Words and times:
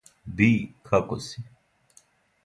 Би, 0.37 0.47
како 0.87 1.17
си? 1.25 1.43